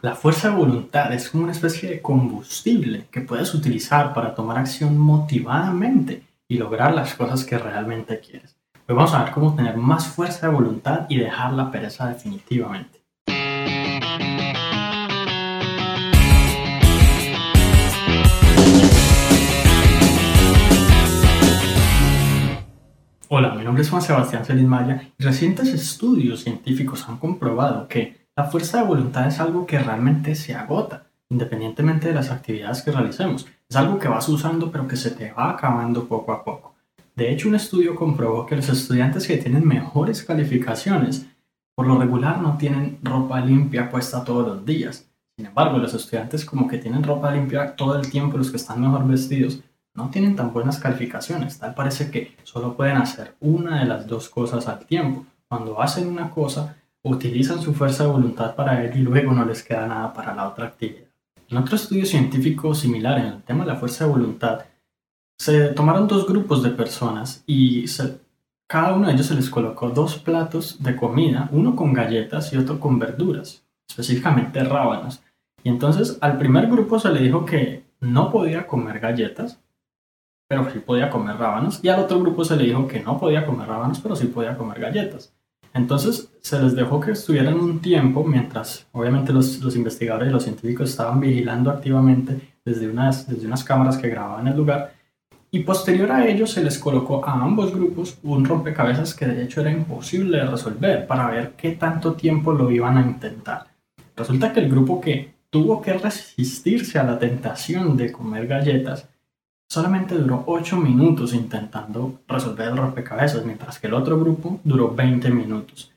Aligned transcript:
La 0.00 0.14
fuerza 0.14 0.50
de 0.50 0.54
voluntad 0.54 1.12
es 1.12 1.28
como 1.28 1.42
una 1.42 1.50
especie 1.50 1.88
de 1.90 2.00
combustible 2.00 3.08
que 3.10 3.20
puedes 3.20 3.52
utilizar 3.52 4.14
para 4.14 4.32
tomar 4.32 4.56
acción 4.56 4.96
motivadamente 4.96 6.22
y 6.46 6.56
lograr 6.56 6.94
las 6.94 7.14
cosas 7.14 7.44
que 7.44 7.58
realmente 7.58 8.20
quieres. 8.20 8.56
Hoy 8.86 8.94
vamos 8.94 9.12
a 9.12 9.24
ver 9.24 9.32
cómo 9.32 9.56
tener 9.56 9.76
más 9.76 10.06
fuerza 10.06 10.46
de 10.46 10.54
voluntad 10.54 11.06
y 11.08 11.16
dejar 11.16 11.52
la 11.52 11.72
pereza 11.72 12.06
definitivamente. 12.06 13.00
Hola, 23.26 23.52
mi 23.56 23.64
nombre 23.64 23.82
es 23.82 23.90
Juan 23.90 24.02
Sebastián 24.02 24.44
Celis 24.44 24.64
Maya 24.64 25.10
y 25.18 25.24
recientes 25.24 25.70
estudios 25.70 26.44
científicos 26.44 27.08
han 27.08 27.16
comprobado 27.18 27.88
que 27.88 28.27
la 28.38 28.44
fuerza 28.44 28.78
de 28.78 28.86
voluntad 28.86 29.26
es 29.26 29.40
algo 29.40 29.66
que 29.66 29.80
realmente 29.80 30.36
se 30.36 30.54
agota, 30.54 31.08
independientemente 31.28 32.06
de 32.06 32.14
las 32.14 32.30
actividades 32.30 32.82
que 32.82 32.92
realicemos. 32.92 33.48
Es 33.68 33.74
algo 33.74 33.98
que 33.98 34.06
vas 34.06 34.28
usando 34.28 34.70
pero 34.70 34.86
que 34.86 34.94
se 34.94 35.10
te 35.10 35.32
va 35.32 35.50
acabando 35.50 36.06
poco 36.06 36.30
a 36.30 36.44
poco. 36.44 36.76
De 37.16 37.32
hecho, 37.32 37.48
un 37.48 37.56
estudio 37.56 37.96
comprobó 37.96 38.46
que 38.46 38.54
los 38.54 38.68
estudiantes 38.68 39.26
que 39.26 39.38
tienen 39.38 39.66
mejores 39.66 40.22
calificaciones 40.22 41.26
por 41.74 41.88
lo 41.88 41.98
regular 41.98 42.40
no 42.40 42.56
tienen 42.56 43.00
ropa 43.02 43.40
limpia 43.40 43.90
puesta 43.90 44.22
todos 44.22 44.46
los 44.46 44.64
días. 44.64 45.10
Sin 45.36 45.46
embargo, 45.46 45.78
los 45.78 45.94
estudiantes 45.94 46.44
como 46.44 46.68
que 46.68 46.78
tienen 46.78 47.02
ropa 47.02 47.32
limpia 47.32 47.74
todo 47.74 47.98
el 47.98 48.08
tiempo, 48.08 48.38
los 48.38 48.52
que 48.52 48.58
están 48.58 48.80
mejor 48.80 49.04
vestidos, 49.04 49.64
no 49.94 50.10
tienen 50.10 50.36
tan 50.36 50.52
buenas 50.52 50.78
calificaciones. 50.78 51.58
Tal 51.58 51.74
parece 51.74 52.08
que 52.12 52.36
solo 52.44 52.76
pueden 52.76 52.98
hacer 52.98 53.34
una 53.40 53.80
de 53.80 53.86
las 53.86 54.06
dos 54.06 54.28
cosas 54.28 54.68
al 54.68 54.86
tiempo. 54.86 55.26
Cuando 55.48 55.82
hacen 55.82 56.06
una 56.06 56.30
cosa, 56.30 56.76
utilizan 57.08 57.60
su 57.60 57.74
fuerza 57.74 58.04
de 58.04 58.10
voluntad 58.10 58.54
para 58.54 58.84
ello 58.84 58.96
y 58.96 59.02
luego 59.02 59.32
no 59.32 59.44
les 59.44 59.62
queda 59.62 59.86
nada 59.86 60.12
para 60.12 60.34
la 60.34 60.48
otra 60.48 60.66
actividad. 60.66 61.08
En 61.48 61.56
otro 61.56 61.76
estudio 61.76 62.04
científico 62.04 62.74
similar 62.74 63.18
en 63.18 63.26
el 63.26 63.42
tema 63.42 63.64
de 63.64 63.72
la 63.72 63.76
fuerza 63.76 64.04
de 64.04 64.10
voluntad, 64.10 64.66
se 65.38 65.68
tomaron 65.68 66.08
dos 66.08 66.26
grupos 66.26 66.62
de 66.62 66.70
personas 66.70 67.42
y 67.46 67.86
cada 68.66 68.92
uno 68.92 69.06
de 69.06 69.14
ellos 69.14 69.26
se 69.26 69.34
les 69.34 69.48
colocó 69.48 69.88
dos 69.90 70.18
platos 70.18 70.82
de 70.82 70.94
comida, 70.94 71.48
uno 71.52 71.74
con 71.74 71.92
galletas 71.92 72.52
y 72.52 72.58
otro 72.58 72.78
con 72.78 72.98
verduras, 72.98 73.64
específicamente 73.88 74.62
rábanos. 74.62 75.22
Y 75.64 75.70
entonces 75.70 76.18
al 76.20 76.38
primer 76.38 76.66
grupo 76.66 76.98
se 76.98 77.10
le 77.10 77.20
dijo 77.20 77.46
que 77.46 77.84
no 78.00 78.30
podía 78.30 78.66
comer 78.66 79.00
galletas, 79.00 79.58
pero 80.48 80.70
sí 80.70 80.80
podía 80.80 81.08
comer 81.08 81.36
rábanos. 81.36 81.80
Y 81.82 81.88
al 81.88 82.00
otro 82.00 82.20
grupo 82.20 82.44
se 82.44 82.56
le 82.56 82.64
dijo 82.64 82.86
que 82.86 83.00
no 83.00 83.18
podía 83.18 83.46
comer 83.46 83.68
rábanos, 83.68 84.00
pero 84.00 84.16
sí 84.16 84.26
podía 84.26 84.56
comer 84.56 84.80
galletas. 84.80 85.34
Entonces 85.78 86.30
se 86.40 86.60
les 86.60 86.74
dejó 86.74 86.98
que 87.00 87.12
estuvieran 87.12 87.54
un 87.54 87.78
tiempo 87.78 88.24
mientras, 88.24 88.86
obviamente, 88.92 89.32
los, 89.32 89.60
los 89.60 89.76
investigadores 89.76 90.28
y 90.28 90.32
los 90.32 90.42
científicos 90.42 90.90
estaban 90.90 91.20
vigilando 91.20 91.70
activamente 91.70 92.40
desde 92.64 92.88
unas, 92.90 93.28
desde 93.28 93.46
unas 93.46 93.62
cámaras 93.62 93.96
que 93.96 94.08
grababan 94.08 94.48
el 94.48 94.56
lugar. 94.56 94.92
Y 95.52 95.60
posterior 95.60 96.10
a 96.10 96.26
ello 96.26 96.46
se 96.46 96.62
les 96.62 96.78
colocó 96.78 97.24
a 97.24 97.32
ambos 97.32 97.72
grupos 97.72 98.18
un 98.24 98.44
rompecabezas 98.44 99.14
que 99.14 99.26
de 99.26 99.44
hecho 99.44 99.60
era 99.60 99.70
imposible 99.70 100.44
resolver 100.44 101.06
para 101.06 101.30
ver 101.30 101.52
qué 101.56 101.72
tanto 101.72 102.14
tiempo 102.14 102.52
lo 102.52 102.70
iban 102.70 102.98
a 102.98 103.02
intentar. 103.02 103.68
Resulta 104.16 104.52
que 104.52 104.60
el 104.60 104.68
grupo 104.68 105.00
que 105.00 105.32
tuvo 105.48 105.80
que 105.80 105.94
resistirse 105.94 106.98
a 106.98 107.04
la 107.04 107.18
tentación 107.18 107.96
de 107.96 108.10
comer 108.10 108.48
galletas 108.48 109.08
solamente 109.68 110.14
duró 110.14 110.44
8 110.46 110.76
minutos 110.78 111.34
intentando 111.34 112.20
resolver 112.26 112.68
el 112.68 112.76
rompecabezas, 112.76 113.44
mientras 113.44 113.78
que 113.78 113.86
el 113.86 113.94
otro 113.94 114.18
grupo 114.18 114.60
duró 114.64 114.94
20 114.94 115.30
minutos. 115.30 115.92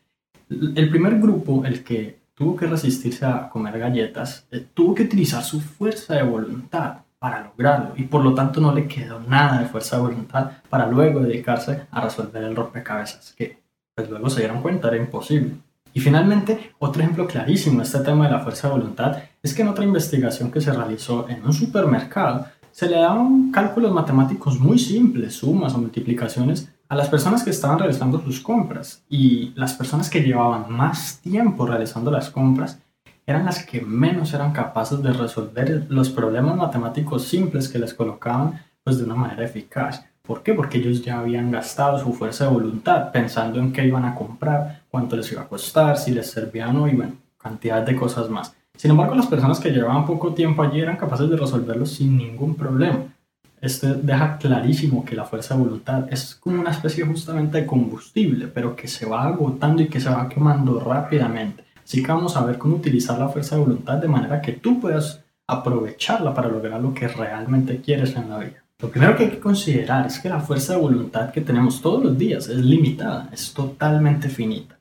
El 0.50 0.90
primer 0.90 1.20
grupo, 1.20 1.64
el 1.66 1.84
que 1.84 2.20
tuvo 2.36 2.56
que 2.56 2.68
resistirse 2.68 3.26
a 3.26 3.50
comer 3.50 3.80
galletas, 3.80 4.46
eh, 4.52 4.66
tuvo 4.74 4.94
que 4.94 5.04
utilizar 5.04 5.44
su 5.44 5.62
fuerza 5.62 6.16
de 6.16 6.24
voluntad 6.24 6.98
para 7.18 7.44
lograrlo 7.44 7.94
y 7.96 8.04
por 8.04 8.24
lo 8.24 8.34
tanto 8.34 8.60
no 8.60 8.74
le 8.74 8.88
quedó 8.88 9.20
nada 9.20 9.62
de 9.62 9.68
fuerza 9.68 9.96
de 9.96 10.02
voluntad 10.02 10.52
para 10.70 10.88
luego 10.88 11.20
dedicarse 11.20 11.84
a 11.92 12.02
resolver 12.02 12.44
el 12.44 12.56
rompecabezas, 12.56 13.34
que 13.38 13.60
pues 13.96 14.10
luego 14.10 14.30
se 14.30 14.40
dieron 14.40 14.62
cuenta 14.62 14.88
era 14.88 14.98
imposible. 14.98 15.52
Y 15.94 16.00
finalmente, 16.00 16.74
otro 16.80 17.02
ejemplo 17.02 17.28
clarísimo 17.28 17.78
de 17.78 17.84
este 17.84 18.00
tema 18.00 18.26
de 18.26 18.32
la 18.32 18.40
fuerza 18.40 18.68
de 18.68 18.74
voluntad 18.74 19.18
es 19.44 19.54
que 19.54 19.62
en 19.62 19.68
otra 19.68 19.84
investigación 19.84 20.50
que 20.50 20.62
se 20.62 20.72
realizó 20.72 21.28
en 21.30 21.44
un 21.46 21.54
supermercado, 21.54 22.48
se 22.72 22.88
le 22.88 22.98
daban 22.98 23.52
cálculos 23.52 23.92
matemáticos 23.92 24.60
muy 24.60 24.80
simples, 24.80 25.36
sumas 25.36 25.74
o 25.74 25.78
multiplicaciones, 25.78 26.72
a 26.90 26.96
las 26.96 27.10
personas 27.10 27.44
que 27.44 27.52
estaban 27.52 27.80
realizando 27.80 28.22
sus 28.22 28.42
compras. 28.42 29.04
Y 29.10 29.54
las 29.56 29.74
personas 29.74 30.10
que 30.10 30.22
llevaban 30.22 30.72
más 30.72 31.20
tiempo 31.22 31.66
realizando 31.66 32.12
las 32.12 32.30
compras 32.30 32.80
eran 33.26 33.46
las 33.46 33.66
que 33.66 33.82
menos 33.82 34.34
eran 34.34 34.52
capaces 34.52 35.02
de 35.02 35.14
resolver 35.14 35.86
los 35.90 36.10
problemas 36.10 36.58
matemáticos 36.58 37.26
simples 37.26 37.70
que 37.70 37.80
les 37.80 37.94
colocaban 37.94 38.62
pues, 38.84 38.98
de 38.98 39.06
una 39.06 39.16
manera 39.16 39.46
eficaz. 39.46 40.04
¿Por 40.22 40.44
qué? 40.44 40.54
Porque 40.54 40.80
ellos 40.80 41.02
ya 41.02 41.20
habían 41.20 41.50
gastado 41.52 41.98
su 41.98 42.14
fuerza 42.14 42.46
de 42.46 42.52
voluntad 42.52 43.12
pensando 43.12 43.60
en 43.60 43.72
qué 43.72 43.86
iban 43.86 44.06
a 44.06 44.16
comprar, 44.16 44.84
cuánto 44.90 45.16
les 45.16 45.32
iba 45.32 45.44
a 45.44 45.48
costar, 45.48 45.98
si 45.98 46.12
les 46.12 46.30
servía 46.30 46.70
o 46.70 46.88
y 46.88 46.96
bueno, 46.96 47.14
cantidad 47.38 47.82
de 47.82 47.96
cosas 47.96 48.30
más. 48.30 48.54
Sin 48.82 48.90
embargo, 48.90 49.14
las 49.14 49.28
personas 49.28 49.60
que 49.60 49.70
llevaban 49.70 50.08
poco 50.08 50.34
tiempo 50.34 50.64
allí 50.64 50.80
eran 50.80 50.98
capaces 50.98 51.30
de 51.30 51.38
resolverlo 51.38 51.86
sin 51.86 52.18
ningún 52.18 52.56
problema. 52.56 53.14
Esto 53.62 53.94
deja 53.94 54.40
clarísimo 54.40 55.06
que 55.06 55.16
la 55.16 55.24
fuerza 55.24 55.54
de 55.54 55.62
voluntad 55.62 56.12
es 56.12 56.34
como 56.34 56.60
una 56.60 56.72
especie 56.72 57.06
justamente 57.06 57.60
de 57.60 57.68
combustible, 57.68 58.48
pero 58.48 58.76
que 58.76 58.88
se 58.88 59.06
va 59.06 59.26
agotando 59.26 59.84
y 59.84 59.88
que 59.88 60.00
se 60.00 60.10
va 60.10 60.28
quemando 60.28 60.80
rápidamente. 60.80 61.64
Así 61.84 62.02
que 62.02 62.12
vamos 62.12 62.36
a 62.36 62.44
ver 62.44 62.58
cómo 62.58 62.78
utilizar 62.78 63.20
la 63.20 63.30
fuerza 63.30 63.56
de 63.56 63.62
voluntad 63.62 63.98
de 63.98 64.08
manera 64.08 64.42
que 64.42 64.54
tú 64.54 64.80
puedas 64.80 65.24
aprovecharla 65.46 66.34
para 66.34 66.50
lograr 66.50 66.82
lo 66.82 66.92
que 66.92 67.08
realmente 67.08 67.82
quieres 67.82 68.16
en 68.16 68.32
la 68.32 68.40
vida. 68.40 68.64
Lo 68.80 68.90
primero 68.90 69.16
que 69.16 69.26
hay 69.26 69.30
que 69.30 69.40
considerar 69.40 70.08
es 70.08 70.18
que 70.18 70.28
la 70.28 70.40
fuerza 70.40 70.74
de 70.74 70.80
voluntad 70.80 71.30
que 71.30 71.42
tenemos 71.42 71.84
todos 71.84 72.04
los 72.04 72.18
días 72.18 72.50
es 72.50 72.58
limitada, 72.58 73.30
es 73.32 73.54
totalmente 73.54 74.28
finita. 74.28 74.80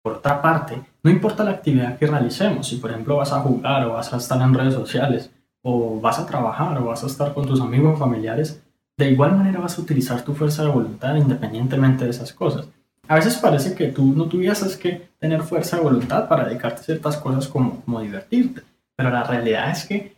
Por 0.00 0.12
otra 0.12 0.40
parte, 0.40 0.91
no 1.02 1.10
importa 1.10 1.44
la 1.44 1.50
actividad 1.50 1.98
que 1.98 2.06
realicemos, 2.06 2.68
si 2.68 2.76
por 2.76 2.90
ejemplo 2.90 3.16
vas 3.16 3.32
a 3.32 3.40
jugar 3.40 3.84
o 3.86 3.94
vas 3.94 4.12
a 4.12 4.18
estar 4.18 4.40
en 4.40 4.54
redes 4.54 4.74
sociales, 4.74 5.30
o 5.62 6.00
vas 6.00 6.18
a 6.18 6.26
trabajar 6.26 6.78
o 6.78 6.86
vas 6.86 7.02
a 7.02 7.06
estar 7.06 7.34
con 7.34 7.46
tus 7.46 7.60
amigos 7.60 7.94
o 7.94 7.98
familiares, 7.98 8.62
de 8.96 9.10
igual 9.10 9.36
manera 9.36 9.60
vas 9.60 9.78
a 9.78 9.82
utilizar 9.82 10.22
tu 10.22 10.34
fuerza 10.34 10.62
de 10.62 10.70
voluntad 10.70 11.16
independientemente 11.16 12.04
de 12.04 12.10
esas 12.10 12.32
cosas. 12.32 12.68
A 13.08 13.16
veces 13.16 13.36
parece 13.36 13.74
que 13.74 13.88
tú 13.88 14.14
no 14.14 14.26
tuvieses 14.26 14.76
que 14.76 15.08
tener 15.18 15.42
fuerza 15.42 15.76
de 15.76 15.82
voluntad 15.82 16.28
para 16.28 16.44
dedicarte 16.44 16.80
a 16.80 16.84
ciertas 16.84 17.16
cosas 17.16 17.48
como, 17.48 17.80
como 17.80 18.00
divertirte, 18.00 18.62
pero 18.96 19.10
la 19.10 19.24
realidad 19.24 19.70
es 19.70 19.84
que 19.84 20.16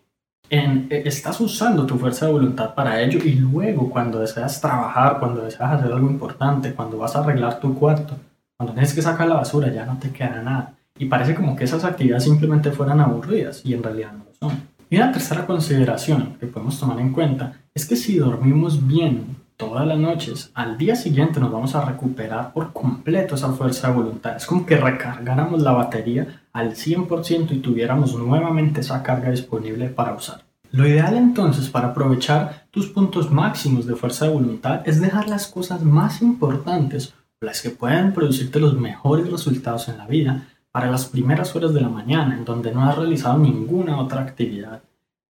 e, 0.51 1.03
estás 1.07 1.41
usando 1.41 1.87
tu 1.87 1.97
fuerza 1.99 2.27
de 2.27 2.33
voluntad 2.33 2.75
para 2.75 3.01
ello 3.01 3.19
y 3.25 3.35
luego 3.35 3.89
cuando 3.89 4.21
deseas 4.21 4.61
trabajar, 4.61 5.19
cuando 5.19 5.43
deseas 5.43 5.73
hacer 5.73 5.93
algo 5.93 6.11
importante, 6.11 6.75
cuando 6.75 6.99
vas 6.99 7.17
a 7.17 7.21
arreglar 7.21 7.59
tu 7.59 7.75
cuarto, 7.75 8.17
cuando 8.65 8.81
tienes 8.81 8.95
que 8.95 9.03
sacar 9.03 9.29
la 9.29 9.35
basura 9.35 9.71
ya 9.71 9.85
no 9.85 9.99
te 9.99 10.11
queda 10.11 10.41
nada. 10.43 10.75
Y 10.99 11.05
parece 11.07 11.35
como 11.35 11.55
que 11.55 11.65
esas 11.65 11.85
actividades 11.85 12.25
simplemente 12.25 12.71
fueran 12.71 13.01
aburridas 13.01 13.61
y 13.63 13.75
en 13.75 13.83
realidad 13.83 14.13
no 14.13 14.25
lo 14.25 14.35
son. 14.35 14.63
Y 14.89 14.97
una 14.97 15.13
tercera 15.13 15.45
consideración 15.45 16.37
que 16.41 16.47
podemos 16.47 16.81
tomar 16.81 16.99
en 16.99 17.13
cuenta 17.13 17.61
es 17.75 17.85
que 17.85 17.97
si 17.97 18.17
dormimos 18.17 18.87
bien 18.87 19.37
todas 19.57 19.87
las 19.87 19.99
noches, 19.99 20.51
al 20.55 20.79
día 20.79 20.97
siguiente 20.97 21.41
nos 21.41 21.53
vamos 21.53 21.75
a 21.75 21.85
recuperar 21.85 22.53
por 22.53 22.73
completo 22.73 23.35
esa 23.35 23.53
fuerza 23.53 23.89
de 23.89 23.95
voluntad. 23.95 24.37
Es 24.37 24.47
como 24.47 24.65
que 24.65 24.77
recargáramos 24.77 25.61
la 25.61 25.73
batería 25.73 26.43
al 26.53 26.75
100% 26.75 27.51
y 27.51 27.59
tuviéramos 27.59 28.15
nuevamente 28.15 28.81
esa 28.81 29.03
carga 29.03 29.31
disponible 29.31 29.91
para 29.91 30.15
usar. 30.15 30.43
Lo 30.71 30.89
ideal 30.89 31.17
entonces 31.17 31.69
para 31.69 31.89
aprovechar 31.89 32.67
tus 32.71 32.87
puntos 32.87 33.31
máximos 33.31 33.87
de 33.87 33.95
fuerza 33.95 34.25
de 34.25 34.33
voluntad 34.33 34.81
es 34.87 35.01
dejar 35.01 35.29
las 35.29 35.49
cosas 35.49 35.83
más 35.83 36.23
importantes 36.23 37.15
las 37.45 37.63
que 37.63 37.71
pueden 37.71 38.13
producirte 38.13 38.61
los 38.61 38.75
mejores 38.75 39.31
resultados 39.31 39.89
en 39.89 39.99
la 39.99 40.07
vida 40.07 40.47
para 40.71 40.91
las 40.91 41.07
primeras 41.07 41.55
horas 41.55 41.73
de 41.73 41.81
la 41.81 41.89
mañana, 41.89 42.35
en 42.35 42.45
donde 42.45 42.73
no 42.73 42.85
has 42.85 42.97
realizado 42.97 43.39
ninguna 43.39 44.01
otra 44.01 44.23
actividad 44.23 44.83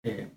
eh, 0.03 0.29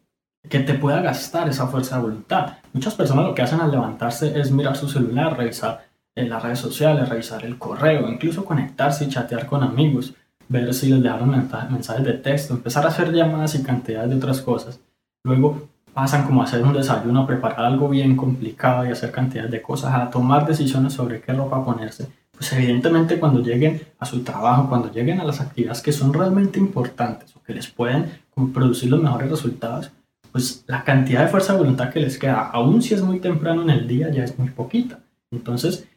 que 0.49 0.59
te 0.59 0.73
pueda 0.73 1.01
gastar 1.01 1.47
esa 1.47 1.67
fuerza 1.67 1.97
de 1.97 2.03
voluntad. 2.03 2.57
Muchas 2.73 2.95
personas 2.95 3.25
lo 3.25 3.35
que 3.35 3.41
hacen 3.41 3.61
al 3.61 3.71
levantarse 3.71 4.39
es 4.39 4.51
mirar 4.51 4.75
su 4.75 4.89
celular, 4.89 5.37
revisar 5.37 5.87
en 6.15 6.25
eh, 6.25 6.29
las 6.29 6.43
redes 6.43 6.59
sociales, 6.59 7.07
revisar 7.07 7.45
el 7.45 7.57
correo, 7.57 8.09
incluso 8.09 8.43
conectarse 8.43 9.05
y 9.05 9.09
chatear 9.09 9.45
con 9.45 9.63
amigos, 9.63 10.13
ver 10.49 10.73
si 10.73 10.89
les 10.89 11.01
dejaron 11.01 11.29
mensajes 11.69 12.03
de 12.03 12.13
texto, 12.13 12.53
empezar 12.53 12.85
a 12.85 12.89
hacer 12.89 13.13
llamadas 13.13 13.55
y 13.55 13.63
cantidad 13.63 14.05
de 14.07 14.15
otras 14.15 14.41
cosas. 14.41 14.79
Luego 15.23 15.69
pasan 15.97 16.27
como 16.27 16.43
hacer 16.43 16.61
un 16.61 16.73
desayuno, 16.73 17.25
preparar 17.25 17.65
algo 17.65 17.89
bien 17.89 18.15
complicado 18.15 18.85
y 18.85 18.91
hacer 18.91 19.09
cantidad 19.09 19.49
de 19.49 19.63
cosas, 19.63 19.95
a 19.95 20.11
tomar 20.11 20.45
decisiones 20.45 20.93
sobre 20.93 21.21
qué 21.21 21.33
ropa 21.33 21.65
ponerse, 21.65 22.05
pues 22.33 22.53
evidentemente 22.53 23.17
cuando 23.17 23.41
lleguen 23.41 23.81
a 23.97 24.05
su 24.05 24.23
trabajo, 24.23 24.69
cuando 24.69 24.91
lleguen 24.91 25.19
a 25.19 25.23
las 25.23 25.41
actividades 25.41 25.81
que 25.81 25.91
son 25.91 26.13
realmente 26.13 26.59
importantes 26.59 27.35
o 27.35 27.41
que 27.41 27.55
les 27.55 27.65
pueden 27.65 28.11
producir 28.53 28.91
los 28.91 29.01
mejores 29.01 29.31
resultados, 29.31 29.89
pues 30.31 30.63
la 30.67 30.83
cantidad 30.83 31.23
de 31.23 31.29
fuerza 31.29 31.53
de 31.53 31.59
voluntad 31.61 31.89
que 31.89 31.99
les 31.99 32.19
queda, 32.19 32.47
aun 32.53 32.79
si 32.83 32.93
es 32.93 33.01
muy 33.01 33.19
temprano 33.19 33.63
en 33.63 33.71
el 33.71 33.87
día, 33.87 34.11
ya 34.11 34.23
es 34.23 34.37
muy 34.37 34.51
poquita. 34.51 34.99
Entonces, 35.31 35.87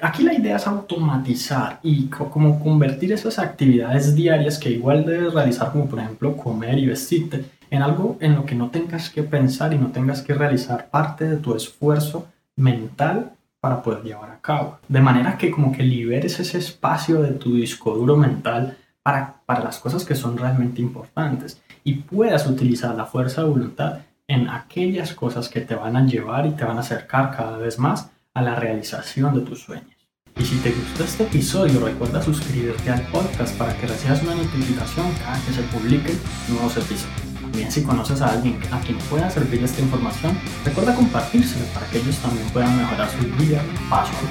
Aquí 0.00 0.22
la 0.22 0.32
idea 0.32 0.54
es 0.54 0.66
automatizar 0.68 1.80
y 1.82 2.04
como 2.06 2.60
convertir 2.60 3.10
esas 3.10 3.40
actividades 3.40 4.14
diarias 4.14 4.56
que 4.56 4.70
igual 4.70 5.04
debes 5.04 5.34
realizar, 5.34 5.72
como 5.72 5.88
por 5.88 5.98
ejemplo 5.98 6.36
comer 6.36 6.78
y 6.78 6.86
vestirte, 6.86 7.44
en 7.70 7.82
algo 7.82 8.16
en 8.20 8.34
lo 8.34 8.44
que 8.44 8.54
no 8.54 8.70
tengas 8.70 9.10
que 9.10 9.22
pensar 9.22 9.72
y 9.72 9.78
no 9.78 9.88
tengas 9.88 10.22
que 10.22 10.34
realizar 10.34 10.88
parte 10.90 11.28
de 11.28 11.36
tu 11.36 11.54
esfuerzo 11.54 12.28
mental 12.56 13.32
para 13.60 13.82
poder 13.82 14.02
llevar 14.02 14.30
a 14.30 14.40
cabo. 14.40 14.78
De 14.88 15.00
manera 15.00 15.36
que 15.36 15.50
como 15.50 15.72
que 15.72 15.82
liberes 15.82 16.38
ese 16.40 16.58
espacio 16.58 17.22
de 17.22 17.32
tu 17.32 17.54
disco 17.54 17.94
duro 17.94 18.16
mental 18.16 18.76
para, 19.02 19.34
para 19.46 19.64
las 19.64 19.78
cosas 19.78 20.04
que 20.04 20.14
son 20.14 20.36
realmente 20.36 20.80
importantes 20.80 21.60
y 21.84 21.94
puedas 21.94 22.46
utilizar 22.46 22.94
la 22.94 23.06
fuerza 23.06 23.42
de 23.42 23.48
voluntad 23.48 23.98
en 24.26 24.48
aquellas 24.48 25.14
cosas 25.14 25.48
que 25.48 25.62
te 25.62 25.74
van 25.74 25.96
a 25.96 26.04
llevar 26.04 26.46
y 26.46 26.50
te 26.50 26.64
van 26.64 26.76
a 26.76 26.80
acercar 26.80 27.34
cada 27.34 27.56
vez 27.56 27.78
más 27.78 28.10
a 28.34 28.42
la 28.42 28.54
realización 28.54 29.34
de 29.34 29.40
tus 29.40 29.60
sueños. 29.60 29.96
Y 30.38 30.44
si 30.44 30.56
te 30.58 30.70
gustó 30.70 31.02
este 31.02 31.24
episodio, 31.24 31.84
recuerda 31.84 32.22
suscribirte 32.22 32.90
al 32.90 33.02
podcast 33.08 33.56
para 33.58 33.76
que 33.76 33.86
recibas 33.86 34.22
una 34.22 34.36
notificación 34.36 35.06
cada 35.24 35.40
que 35.44 35.52
se 35.52 35.62
publiquen 35.62 36.16
nuevos 36.48 36.76
episodios. 36.76 37.27
También 37.48 37.72
si 37.72 37.82
conoces 37.82 38.20
a 38.20 38.32
alguien 38.32 38.60
a 38.70 38.78
quien 38.80 38.98
pueda 39.08 39.30
servir 39.30 39.64
esta 39.64 39.80
información, 39.80 40.38
recuerda 40.66 40.94
compartírselo 40.94 41.64
para 41.72 41.86
que 41.86 41.96
ellos 41.98 42.18
también 42.18 42.46
puedan 42.50 42.76
mejorar 42.76 43.08
su 43.08 43.26
vida 43.42 43.62
paso 43.88 44.12
paso. 44.12 44.28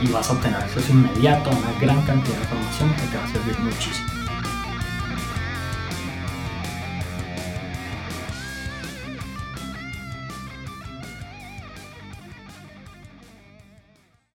y 0.00 0.06
vas 0.08 0.30
a 0.30 0.32
obtener 0.32 0.56
acceso 0.56 0.90
inmediato 0.90 1.50
a 1.50 1.54
una 1.54 1.70
gran 1.78 2.00
cantidad 2.06 2.36
de 2.36 2.42
información 2.44 2.94
que 2.94 3.08
te 3.08 3.18
va 3.18 3.24
a 3.24 3.28
servir 3.28 3.58
muchísimo. 3.60 4.23